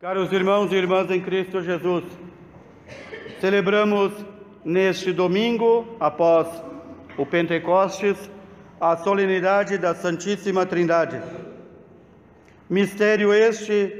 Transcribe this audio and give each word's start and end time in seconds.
Caros 0.00 0.32
irmãos 0.32 0.72
e 0.72 0.76
irmãs 0.76 1.10
em 1.10 1.20
Cristo 1.20 1.60
Jesus, 1.60 2.04
celebramos 3.38 4.10
neste 4.64 5.12
domingo, 5.12 5.94
após 6.00 6.48
o 7.18 7.26
Pentecostes, 7.26 8.16
a 8.80 8.96
solenidade 8.96 9.76
da 9.76 9.94
Santíssima 9.94 10.64
Trindade. 10.64 11.20
Mistério 12.66 13.30
este 13.34 13.92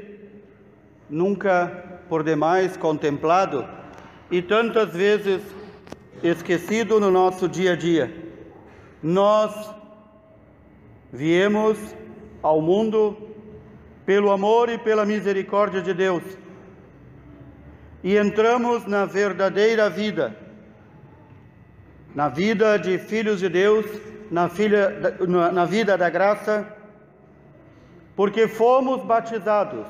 nunca 1.07 2.01
por 2.09 2.23
demais 2.23 2.75
contemplado 2.75 3.63
e 4.31 4.41
tantas 4.41 4.95
vezes 4.95 5.43
esquecido 6.23 6.99
no 6.99 7.11
nosso 7.11 7.47
dia 7.47 7.73
a 7.73 7.75
dia. 7.75 8.11
Nós 9.03 9.53
viemos 11.13 11.77
ao 12.41 12.59
mundo 12.59 13.30
pelo 14.11 14.29
amor 14.29 14.67
e 14.67 14.77
pela 14.77 15.05
misericórdia 15.05 15.81
de 15.81 15.93
Deus 15.93 16.21
e 18.03 18.17
entramos 18.17 18.85
na 18.85 19.05
verdadeira 19.05 19.89
vida, 19.89 20.35
na 22.13 22.27
vida 22.27 22.77
de 22.77 22.97
filhos 22.97 23.39
de 23.39 23.47
Deus, 23.47 23.85
na, 24.29 24.49
filha, 24.49 25.15
na 25.53 25.63
vida 25.63 25.97
da 25.97 26.09
graça, 26.09 26.67
porque 28.13 28.49
fomos 28.49 29.01
batizados 29.05 29.87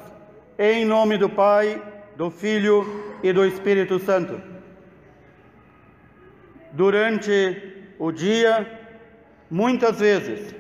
em 0.56 0.86
nome 0.86 1.18
do 1.18 1.28
Pai, 1.28 1.82
do 2.16 2.30
Filho 2.30 3.18
e 3.24 3.34
do 3.34 3.44
Espírito 3.44 3.98
Santo. 3.98 4.40
Durante 6.72 7.96
o 7.98 8.12
dia, 8.12 8.70
muitas 9.50 10.00
vezes, 10.00 10.54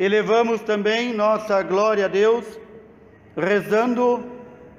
elevamos 0.00 0.62
também 0.62 1.14
nossa 1.14 1.62
glória 1.62 2.06
a 2.06 2.08
Deus, 2.08 2.44
rezando 3.38 4.24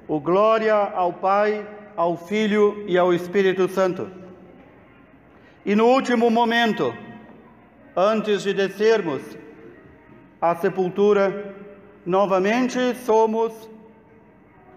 o 0.06 0.20
glória 0.20 0.76
ao 0.76 1.14
Pai, 1.14 1.66
ao 1.96 2.18
Filho 2.18 2.84
e 2.88 2.98
ao 2.98 3.14
Espírito 3.14 3.70
Santo. 3.70 4.12
E 5.66 5.76
no 5.76 5.86
último 5.86 6.30
momento, 6.30 6.94
antes 7.96 8.44
de 8.44 8.54
descermos 8.54 9.22
à 10.42 10.56
sepultura, 10.56 11.56
novamente 12.06 12.96
somos 12.96 13.54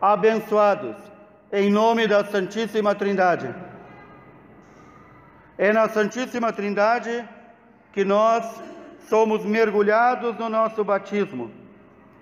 abençoados 0.00 0.96
em 1.52 1.68
nome 1.68 2.06
da 2.06 2.24
Santíssima 2.24 2.94
Trindade. 2.94 3.52
É 5.58 5.72
na 5.72 5.88
Santíssima 5.88 6.52
Trindade 6.52 7.28
que 7.92 8.04
nós 8.04 8.62
somos 9.08 9.44
mergulhados 9.44 10.38
no 10.38 10.48
nosso 10.48 10.84
batismo 10.84 11.50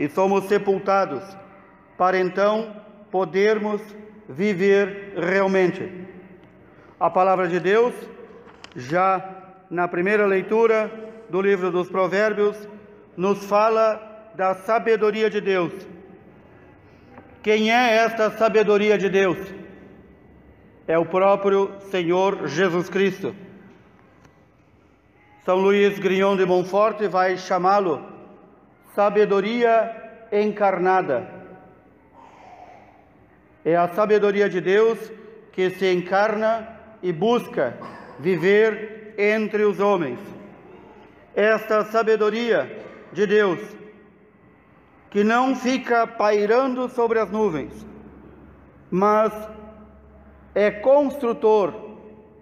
e 0.01 0.09
somos 0.09 0.47
sepultados, 0.47 1.23
para 2.01 2.19
então 2.19 2.75
podermos 3.11 3.83
viver 4.27 5.13
realmente. 5.17 6.09
A 6.99 7.11
palavra 7.11 7.47
de 7.47 7.61
Deus, 7.61 7.95
já 8.75 9.23
na 9.71 9.87
primeira 9.87 10.25
leitura 10.25 10.91
do 11.29 11.43
livro 11.43 11.71
dos 11.71 11.91
Provérbios, 11.91 12.57
nos 13.15 13.45
fala 13.45 14.33
da 14.35 14.55
sabedoria 14.55 15.29
de 15.29 15.41
Deus 15.41 15.73
quem 17.43 17.73
é 17.73 17.97
esta 17.97 18.31
sabedoria 18.33 18.99
de 18.99 19.09
Deus? 19.09 19.39
É 20.87 20.99
o 20.99 21.07
próprio 21.07 21.71
Senhor 21.91 22.47
Jesus 22.47 22.91
Cristo. 22.91 23.35
São 25.43 25.57
Luís 25.57 25.99
Grignon 25.99 26.37
de 26.37 26.45
Montfort 26.45 27.01
vai 27.09 27.39
chamá-lo 27.39 28.05
sabedoria 28.95 30.29
encarnada. 30.31 31.40
É 33.65 33.77
a 33.77 33.89
sabedoria 33.89 34.49
de 34.49 34.61
Deus 34.61 34.99
que 35.53 35.71
se 35.71 35.93
encarna 35.93 36.69
e 37.03 37.13
busca 37.13 37.77
viver 38.19 39.15
entre 39.19 39.65
os 39.65 39.81
homens. 39.81 40.19
Esta 41.35 41.85
sabedoria 41.85 42.79
de 43.13 43.27
Deus 43.27 43.61
que 45.11 45.25
não 45.25 45.57
fica 45.57 46.07
pairando 46.07 46.89
sobre 46.89 47.19
as 47.19 47.31
nuvens, 47.31 47.87
mas 48.91 49.33
é 50.55 50.71
construtor 50.71 51.75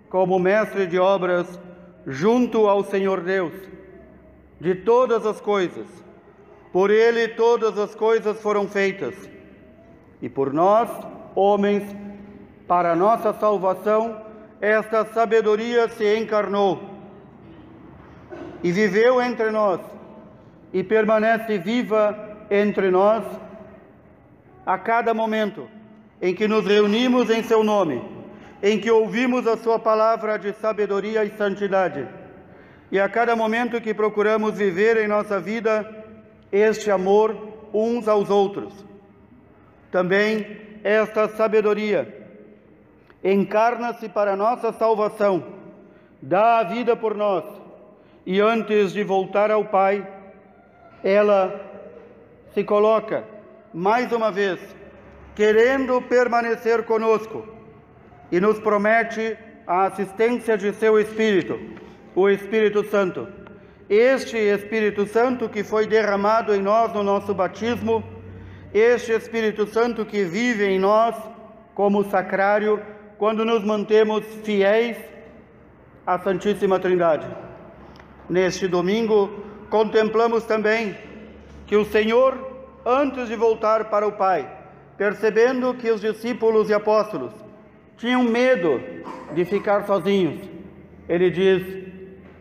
como 0.09 0.39
mestre 0.39 0.87
de 0.87 0.99
obras 0.99 1.59
junto 2.07 2.69
ao 2.69 2.85
Senhor 2.85 3.23
Deus 3.23 3.53
de 4.61 4.75
todas 4.75 5.25
as 5.27 5.41
coisas. 5.41 5.87
Por 6.73 6.91
ele 6.91 7.29
todas 7.29 7.79
as 7.79 7.95
coisas 7.95 8.41
foram 8.41 8.69
feitas. 8.69 9.38
E 10.21 10.29
por 10.29 10.53
nós, 10.53 10.89
homens, 11.35 11.85
para 12.67 12.97
nossa 12.97 13.33
salvação, 13.33 14.21
esta 14.61 15.05
sabedoria 15.05 15.89
se 15.89 16.19
encarnou 16.19 16.81
e 18.63 18.73
viveu 18.73 19.23
entre 19.23 19.51
nós 19.51 19.81
e 20.73 20.83
permanece 20.83 21.59
viva 21.59 22.37
entre 22.51 22.91
nós 22.91 23.25
a 24.67 24.77
cada 24.77 25.15
momento 25.15 25.69
em 26.21 26.35
que 26.35 26.49
nos 26.49 26.67
reunimos 26.67 27.31
em 27.31 27.43
Seu 27.43 27.63
nome, 27.63 28.03
em 28.63 28.79
que 28.79 28.91
ouvimos 28.91 29.47
a 29.47 29.57
Sua 29.57 29.79
palavra 29.79 30.39
de 30.39 30.53
sabedoria 30.55 31.25
e 31.25 31.31
santidade, 31.37 32.07
e 32.91 32.99
a 32.99 33.09
cada 33.09 33.37
momento 33.37 33.81
que 33.81 33.95
procuramos 33.95 34.57
viver 34.57 34.97
em 34.97 35.07
nossa 35.07 35.39
vida 35.41 35.89
este 36.51 36.91
amor 36.91 37.37
uns 37.73 38.09
aos 38.09 38.29
outros. 38.29 38.88
Também 39.91 40.59
esta 40.85 41.29
sabedoria 41.29 42.15
encarna-se 43.23 44.09
para 44.09 44.37
nossa 44.37 44.73
salvação, 44.73 45.43
dá 46.23 46.59
a 46.59 46.63
vida 46.63 46.95
por 46.95 47.15
nós, 47.15 47.45
e 48.25 48.41
antes 48.41 48.93
de 48.93 49.03
voltar 49.03 49.51
ao 49.51 49.65
Pai, 49.65 50.07
ela 51.03 51.61
se 52.55 52.63
coloca 52.63 53.25
mais 53.73 54.13
uma 54.13 54.31
vez 54.31 54.59
querendo 55.35 56.03
permanecer 56.03 56.85
conosco 56.85 57.47
e 58.31 58.41
nos 58.41 58.59
promete 58.59 59.37
a 59.67 59.85
assistência 59.85 60.57
de 60.57 60.73
seu 60.73 60.99
Espírito, 60.99 61.59
o 62.15 62.29
Espírito 62.29 62.85
Santo. 62.89 63.29
Este 63.89 64.37
Espírito 64.37 65.07
Santo 65.07 65.49
que 65.49 65.63
foi 65.63 65.87
derramado 65.87 66.55
em 66.55 66.61
nós 66.61 66.93
no 66.93 67.03
nosso 67.03 67.33
batismo, 67.33 68.03
este 68.73 69.13
Espírito 69.13 69.67
Santo 69.67 70.05
que 70.05 70.25
vive 70.25 70.67
em 70.67 70.79
nós 70.79 71.15
como 71.75 72.05
sacrário 72.05 72.83
quando 73.17 73.45
nos 73.45 73.65
mantemos 73.65 74.25
fiéis 74.45 74.97
à 76.07 76.19
Santíssima 76.19 76.79
Trindade. 76.79 77.27
Neste 78.29 78.69
domingo, 78.69 79.31
contemplamos 79.71 80.45
também 80.45 80.97
que 81.67 81.77
o 81.77 81.85
Senhor, 81.85 82.37
antes 82.85 83.29
de 83.29 83.37
voltar 83.37 83.91
para 83.91 84.07
o 84.07 84.13
Pai, 84.13 84.51
percebendo 84.97 85.75
que 85.75 85.91
os 85.91 86.01
discípulos 86.01 86.69
e 86.69 86.75
apóstolos 86.75 87.33
tinham 87.97 88.23
medo 88.23 88.81
de 89.35 89.45
ficar 89.45 89.87
sozinhos, 89.87 90.49
ele 91.09 91.31
diz: 91.31 91.63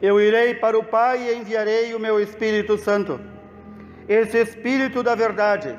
Eu 0.02 0.20
irei 0.20 0.56
para 0.56 0.78
o 0.78 0.84
Pai 0.84 1.30
e 1.30 1.36
enviarei 1.36 1.94
o 1.94 2.00
meu 2.00 2.20
Espírito 2.20 2.78
Santo. 2.78 3.20
Esse 4.08 4.38
Espírito 4.38 5.04
da 5.04 5.16
verdade, 5.16 5.76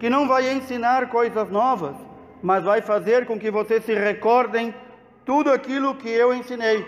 que 0.00 0.08
não 0.08 0.26
vai 0.26 0.50
ensinar 0.50 1.10
coisas 1.10 1.50
novas, 1.50 1.94
mas 2.42 2.64
vai 2.64 2.80
fazer 2.80 3.26
com 3.26 3.38
que 3.38 3.50
vocês 3.50 3.84
se 3.84 3.94
recordem 3.94 4.74
tudo 5.26 5.52
aquilo 5.52 5.94
que 5.94 6.08
eu 6.08 6.32
ensinei, 6.32 6.84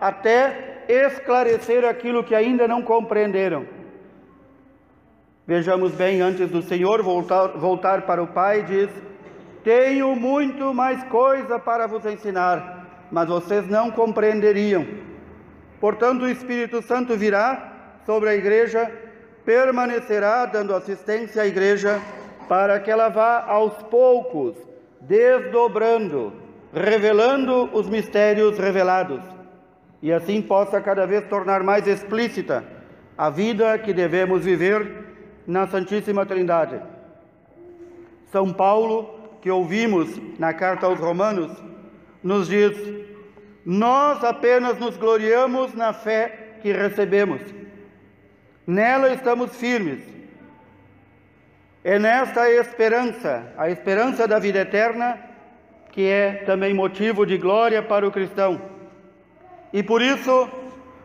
até 0.00 0.84
esclarecer 0.88 1.84
aquilo 1.84 2.24
que 2.24 2.34
ainda 2.34 2.66
não 2.66 2.82
compreenderam. 2.82 3.64
Vejamos 5.46 5.92
bem, 5.92 6.20
antes 6.20 6.50
do 6.50 6.60
Senhor 6.60 7.02
voltar, 7.02 7.46
voltar 7.56 8.02
para 8.02 8.20
o 8.20 8.26
Pai, 8.26 8.64
diz: 8.64 8.90
Tenho 9.62 10.16
muito 10.16 10.74
mais 10.74 11.04
coisa 11.04 11.60
para 11.60 11.86
vos 11.86 12.04
ensinar, 12.04 13.06
mas 13.12 13.28
vocês 13.28 13.68
não 13.68 13.92
compreenderiam. 13.92 14.84
Portanto, 15.80 16.22
o 16.22 16.28
Espírito 16.28 16.82
Santo 16.82 17.16
virá 17.16 18.00
sobre 18.04 18.28
a 18.28 18.34
igreja, 18.34 18.90
permanecerá 19.44 20.46
dando 20.46 20.74
assistência 20.74 21.42
à 21.42 21.46
igreja, 21.46 22.02
para 22.48 22.80
que 22.80 22.90
ela 22.90 23.08
vá 23.08 23.44
aos 23.46 23.74
poucos 23.84 24.56
desdobrando, 25.00 26.32
revelando 26.72 27.70
os 27.72 27.88
mistérios 27.88 28.58
revelados, 28.58 29.20
e 30.02 30.12
assim 30.12 30.42
possa 30.42 30.80
cada 30.80 31.06
vez 31.06 31.26
tornar 31.28 31.62
mais 31.62 31.86
explícita 31.86 32.64
a 33.16 33.30
vida 33.30 33.78
que 33.78 33.92
devemos 33.92 34.44
viver 34.44 35.04
na 35.46 35.66
Santíssima 35.66 36.26
Trindade. 36.26 36.80
São 38.30 38.52
Paulo, 38.52 39.14
que 39.40 39.50
ouvimos 39.50 40.20
na 40.38 40.52
carta 40.52 40.86
aos 40.86 40.98
Romanos, 40.98 41.52
nos 42.22 42.48
diz: 42.48 42.76
Nós 43.64 44.22
apenas 44.24 44.78
nos 44.78 44.96
gloriamos 44.96 45.72
na 45.74 45.92
fé 45.92 46.58
que 46.60 46.72
recebemos, 46.72 47.40
nela 48.66 49.12
estamos 49.12 49.56
firmes. 49.56 50.15
É 51.88 52.00
nesta 52.00 52.50
esperança, 52.50 53.52
a 53.56 53.70
esperança 53.70 54.26
da 54.26 54.40
vida 54.40 54.58
eterna, 54.58 55.20
que 55.92 56.04
é 56.04 56.42
também 56.44 56.74
motivo 56.74 57.24
de 57.24 57.38
glória 57.38 57.80
para 57.80 58.04
o 58.04 58.10
cristão. 58.10 58.60
E 59.72 59.84
por 59.84 60.02
isso, 60.02 60.48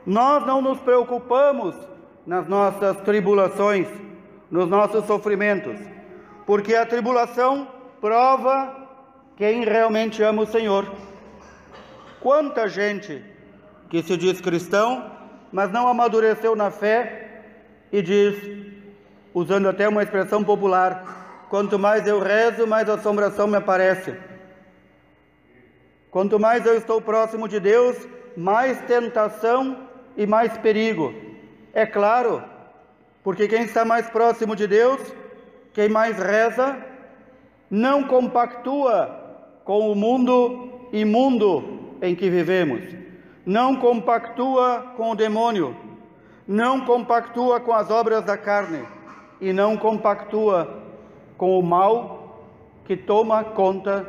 nós 0.03 0.43
não 0.43 0.59
nos 0.59 0.79
preocupamos 0.79 1.75
nas 2.25 2.47
nossas 2.47 2.99
tribulações, 3.01 3.87
nos 4.49 4.67
nossos 4.67 5.05
sofrimentos, 5.05 5.79
porque 6.47 6.73
a 6.73 6.83
tribulação 6.83 7.67
prova 8.01 8.75
quem 9.37 9.63
realmente 9.63 10.23
ama 10.23 10.41
o 10.41 10.47
Senhor. 10.47 10.91
Quanta 12.19 12.67
gente 12.67 13.23
que 13.87 14.01
se 14.01 14.17
diz 14.17 14.41
cristão, 14.41 15.11
mas 15.51 15.71
não 15.71 15.87
amadureceu 15.87 16.55
na 16.55 16.71
fé 16.71 17.43
e 17.91 18.01
diz, 18.01 18.70
usando 19.33 19.67
até 19.69 19.87
uma 19.87 20.03
expressão 20.03 20.43
popular: 20.43 21.45
quanto 21.49 21.77
mais 21.79 22.07
eu 22.07 22.19
rezo, 22.19 22.67
mais 22.67 22.89
assombração 22.89 23.47
me 23.47 23.57
aparece. 23.57 24.15
Quanto 26.09 26.39
mais 26.39 26.65
eu 26.65 26.75
estou 26.75 27.01
próximo 27.01 27.47
de 27.47 27.59
Deus, 27.59 27.95
mais 28.35 28.81
tentação 28.81 29.87
e 30.17 30.27
mais 30.27 30.57
perigo. 30.57 31.13
É 31.73 31.85
claro, 31.85 32.43
porque 33.23 33.47
quem 33.47 33.63
está 33.63 33.85
mais 33.85 34.09
próximo 34.09 34.55
de 34.55 34.67
Deus, 34.67 34.99
quem 35.73 35.87
mais 35.87 36.17
reza, 36.17 36.77
não 37.69 38.03
compactua 38.03 39.19
com 39.63 39.89
o 39.89 39.95
mundo 39.95 40.89
imundo 40.91 41.95
em 42.01 42.13
que 42.13 42.29
vivemos, 42.29 42.81
não 43.45 43.77
compactua 43.77 44.93
com 44.97 45.11
o 45.11 45.15
demônio, 45.15 45.77
não 46.45 46.81
compactua 46.81 47.61
com 47.61 47.71
as 47.71 47.89
obras 47.89 48.25
da 48.25 48.35
carne 48.37 48.85
e 49.41 49.51
não 49.51 49.75
compactua 49.75 50.77
com 51.35 51.57
o 51.57 51.63
mal 51.63 52.39
que 52.85 52.95
toma 52.95 53.43
conta 53.43 54.07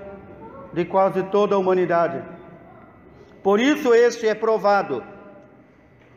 de 0.73 0.85
quase 0.85 1.23
toda 1.25 1.55
a 1.55 1.59
humanidade. 1.59 2.23
Por 3.43 3.59
isso, 3.59 3.95
este 3.95 4.29
é 4.29 4.35
provado. 4.35 5.03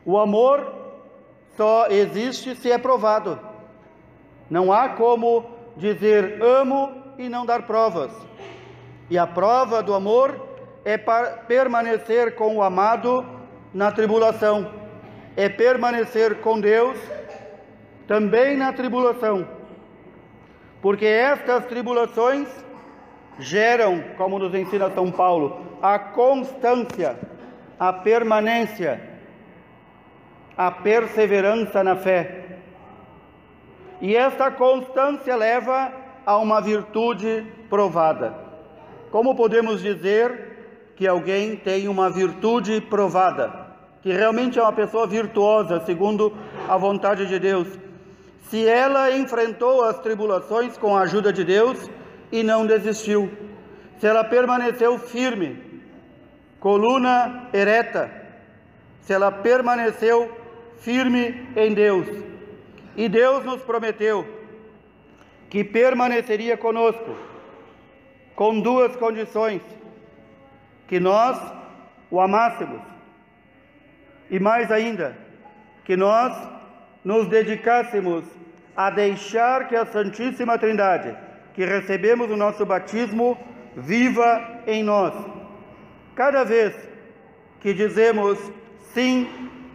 O 0.06 0.20
amor 0.20 0.74
só 1.56 1.88
existe 1.88 2.56
se 2.56 2.70
é 2.70 2.78
provado. 2.78 3.40
Não 4.50 4.72
há 4.72 4.90
como 4.90 5.46
dizer 5.78 6.42
amo 6.42 6.92
e 7.18 7.30
não 7.30 7.46
dar 7.46 7.64
provas. 7.64 8.12
E 9.10 9.18
a 9.18 9.26
prova 9.26 9.82
do 9.82 9.94
amor 9.94 10.40
é 10.84 10.98
permanecer 10.98 12.36
com 12.36 12.58
o 12.58 12.62
amado 12.62 13.26
na 13.74 13.92
tribulação, 13.92 14.72
é 15.36 15.50
permanecer 15.50 16.42
com 16.42 16.60
Deus 16.60 16.98
também 18.08 18.56
na 18.56 18.72
tribulação, 18.72 19.48
porque 20.82 21.06
estas 21.06 21.66
tribulações 21.66 22.48
geram, 23.40 24.04
como 24.18 24.40
nos 24.40 24.54
ensina 24.54 24.90
São 24.92 25.12
Paulo, 25.12 25.60
a 25.82 25.98
constância, 25.98 27.18
a 27.80 27.92
permanência, 27.92 29.02
a 30.58 30.72
perseverança 30.72 31.84
na 31.84 31.96
fé. 31.96 32.60
E 34.02 34.16
esta 34.16 34.52
constância 34.52 35.36
leva 35.36 35.92
a 36.26 36.38
uma 36.38 36.62
virtude 36.62 37.46
provada. 37.70 38.34
Como 39.12 39.36
podemos 39.36 39.82
dizer 39.82 40.94
que 40.96 41.08
alguém 41.08 41.56
tem 41.56 41.88
uma 41.88 42.10
virtude 42.10 42.82
provada? 42.82 43.66
Que 44.02 44.12
realmente 44.14 44.60
é 44.60 44.62
uma 44.62 44.74
pessoa 44.74 45.08
virtuosa, 45.08 45.80
segundo 45.86 46.34
a 46.70 46.78
vontade 46.78 47.26
de 47.26 47.40
Deus, 47.40 47.68
se 48.50 48.68
ela 48.68 49.12
enfrentou 49.12 49.84
as 49.84 50.00
tribulações 50.00 50.78
com 50.78 50.96
a 50.96 51.02
ajuda 51.02 51.34
de 51.34 51.44
Deus 51.44 51.90
e 52.32 52.44
não 52.44 52.66
desistiu, 52.66 53.32
se 54.00 54.06
ela 54.06 54.24
permaneceu 54.24 55.00
firme, 55.00 55.82
coluna 56.60 57.50
ereta, 57.54 58.12
se 59.02 59.14
ela 59.14 59.32
permaneceu 59.32 60.32
firme 60.78 61.48
em 61.56 61.74
Deus, 61.74 62.08
e 62.96 63.10
Deus 63.10 63.44
nos 63.44 63.62
prometeu 63.62 64.26
que 65.50 65.64
permaneceria 65.64 66.58
conosco, 66.58 67.16
com 68.36 68.60
duas 68.60 68.96
condições: 68.96 69.62
que 70.88 71.00
nós 71.00 71.40
o 72.12 72.20
amássemos, 72.22 72.82
e 74.30 74.40
mais 74.40 74.72
ainda, 74.72 75.18
que 75.84 75.96
nós 75.96 76.55
nos 77.06 77.28
dedicássemos 77.28 78.26
a 78.76 78.90
deixar 78.90 79.68
que 79.68 79.76
a 79.76 79.86
Santíssima 79.86 80.58
Trindade, 80.58 81.16
que 81.54 81.64
recebemos 81.64 82.32
o 82.32 82.36
nosso 82.36 82.66
batismo, 82.66 83.38
viva 83.78 84.62
em 84.66 84.84
nós. 84.84 85.14
Cada 86.16 86.44
vez 86.44 86.74
que 87.62 87.74
dizemos 87.74 88.40
sim 88.94 89.30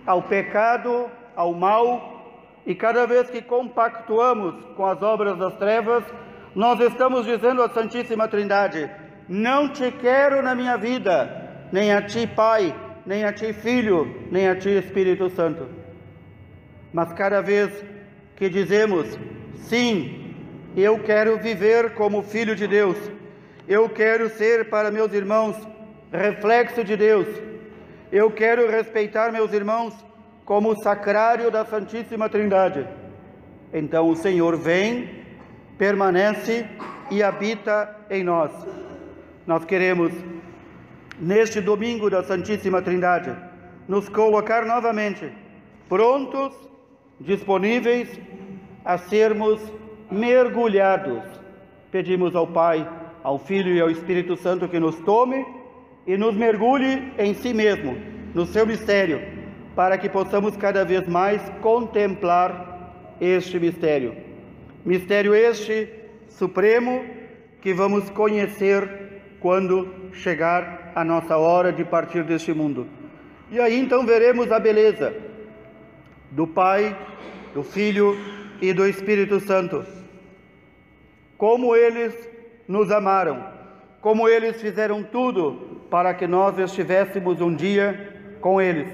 ao 0.05 0.23
pecado, 0.23 1.09
ao 1.37 1.55
mal, 1.55 2.11
e 2.67 2.75
cada 2.75 3.07
vez 3.07 3.31
que 3.31 3.41
compactuamos 3.41 4.55
com 4.77 4.85
as 4.85 5.01
obras 5.01 5.39
das 5.39 5.55
trevas, 5.55 6.05
nós 6.55 6.81
estamos 6.81 7.25
dizendo 7.25 7.63
à 7.63 7.71
Santíssima 7.71 8.29
Trindade: 8.29 8.91
Não 9.29 9.69
te 9.69 9.91
quero 9.93 10.43
na 10.43 10.55
minha 10.55 10.77
vida, 10.77 11.69
nem 11.73 11.93
a 11.93 12.03
ti, 12.03 12.27
Pai, 12.27 12.75
nem 13.07 13.25
a 13.25 13.33
ti, 13.33 13.53
Filho, 13.53 14.27
nem 14.31 14.49
a 14.49 14.57
ti, 14.57 14.71
Espírito 14.71 15.31
Santo. 15.31 15.80
Mas 16.93 17.13
cada 17.13 17.41
vez 17.41 17.71
que 18.37 18.49
dizemos 18.49 19.07
sim, 19.55 20.35
eu 20.77 20.99
quero 20.99 21.39
viver 21.39 21.95
como 21.95 22.23
filho 22.23 22.55
de 22.57 22.67
Deus, 22.67 22.97
eu 23.69 23.89
quero 23.89 24.29
ser 24.31 24.69
para 24.69 24.91
meus 24.91 25.13
irmãos 25.13 25.57
reflexo 26.13 26.83
de 26.83 26.97
Deus, 26.97 27.27
eu 28.11 28.31
quero 28.31 28.69
respeitar 28.69 29.31
meus 29.31 29.53
irmãos 29.53 29.95
como 30.45 30.77
sacrário 30.83 31.51
da 31.51 31.65
Santíssima 31.65 32.29
Trindade. 32.29 32.87
Então 33.73 34.09
o 34.09 34.17
Senhor 34.17 34.57
vem, 34.57 35.25
permanece 35.79 36.67
e 37.11 37.23
habita 37.23 37.97
em 38.11 38.25
nós. 38.25 38.51
Nós 39.47 39.65
queremos, 39.65 40.13
neste 41.21 41.61
domingo 41.61 42.11
da 42.11 42.25
Santíssima 42.25 42.83
Trindade, 42.83 43.37
nos 43.87 44.09
colocar 44.09 44.67
novamente 44.67 45.33
prontos 45.89 46.70
disponíveis 47.21 48.09
a 48.85 48.97
sermos 48.97 49.61
mergulhados. 50.11 51.23
Pedimos 51.91 52.35
ao 52.35 52.47
Pai, 52.47 52.89
ao 53.23 53.39
Filho 53.39 53.75
e 53.75 53.81
ao 53.81 53.91
Espírito 53.91 54.37
Santo 54.37 54.69
que 54.69 54.81
nos 54.81 54.97
tome 55.01 55.45
e 56.07 56.17
nos 56.17 56.35
mergulhe 56.35 57.13
em 57.19 57.35
si 57.35 57.53
mesmo, 57.53 57.97
no 58.35 58.47
seu 58.47 58.67
mistério, 58.67 59.21
para 59.77 59.99
que 59.99 60.09
possamos 60.09 60.57
cada 60.57 60.85
vez 60.85 61.07
mais 61.07 61.43
contemplar 61.61 62.95
este 63.21 63.61
mistério. 63.61 64.17
Mistério 64.85 65.35
este 65.35 65.89
supremo 66.29 67.05
que 67.61 67.75
vamos 67.75 68.09
conhecer 68.11 69.21
quando 69.41 70.11
chegar 70.13 70.93
a 70.95 71.05
nossa 71.05 71.37
hora 71.37 71.73
de 71.73 71.85
partir 71.85 72.25
deste 72.25 72.55
mundo. 72.55 72.87
E 73.51 73.61
aí 73.61 73.79
então 73.79 74.07
veremos 74.07 74.51
a 74.51 74.59
beleza 74.59 75.30
do 76.31 76.47
Pai, 76.47 76.97
do 77.53 77.63
Filho 77.63 78.17
e 78.61 78.73
do 78.73 78.87
Espírito 78.87 79.41
Santo. 79.41 79.85
Como 81.37 81.75
eles 81.75 82.15
nos 82.69 82.91
amaram, 82.91 83.45
como 84.01 84.29
eles 84.29 84.61
fizeram 84.61 85.03
tudo 85.03 85.81
para 85.91 86.15
que 86.15 86.27
nós 86.27 86.59
estivéssemos 86.59 87.41
um 87.41 87.55
dia 87.55 88.37
com 88.41 88.61
eles, 88.61 88.89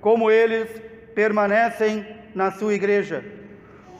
como 0.00 0.30
eles 0.30 0.68
permanecem 1.14 2.06
na 2.34 2.50
sua 2.50 2.74
igreja, 2.74 3.24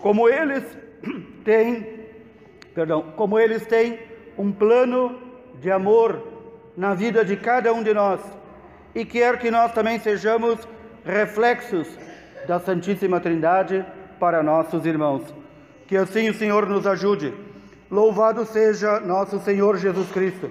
como 0.00 0.28
eles 0.28 0.64
têm, 1.44 2.06
perdão, 2.74 3.12
como 3.16 3.38
eles 3.38 3.66
têm 3.66 3.98
um 4.38 4.52
plano 4.52 5.18
de 5.60 5.70
amor 5.70 6.32
na 6.76 6.94
vida 6.94 7.24
de 7.24 7.36
cada 7.36 7.72
um 7.72 7.82
de 7.82 7.92
nós. 7.92 8.20
E 8.94 9.04
quer 9.04 9.38
que 9.38 9.50
nós 9.50 9.72
também 9.72 9.98
sejamos 9.98 10.66
reflexos 11.04 11.88
da 12.46 12.58
Santíssima 12.58 13.20
Trindade 13.20 13.84
para 14.18 14.42
nossos 14.42 14.86
irmãos. 14.86 15.22
Que 15.86 15.96
assim 15.96 16.28
o 16.30 16.34
Senhor 16.34 16.66
nos 16.66 16.86
ajude. 16.86 17.34
Louvado 17.90 18.46
seja 18.46 19.00
nosso 19.00 19.38
Senhor 19.40 19.76
Jesus 19.76 20.10
Cristo. 20.10 20.50